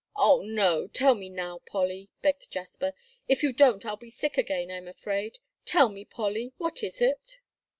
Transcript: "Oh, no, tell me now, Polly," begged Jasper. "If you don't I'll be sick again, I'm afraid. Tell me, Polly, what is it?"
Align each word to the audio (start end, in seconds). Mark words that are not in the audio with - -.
"Oh, 0.15 0.41
no, 0.41 0.87
tell 0.87 1.13
me 1.13 1.29
now, 1.29 1.59
Polly," 1.59 2.09
begged 2.23 2.49
Jasper. 2.51 2.93
"If 3.27 3.43
you 3.43 3.53
don't 3.53 3.85
I'll 3.85 3.97
be 3.97 4.09
sick 4.09 4.35
again, 4.35 4.71
I'm 4.71 4.87
afraid. 4.87 5.37
Tell 5.63 5.89
me, 5.89 6.05
Polly, 6.05 6.53
what 6.57 6.81
is 6.81 7.01
it?" 7.01 7.39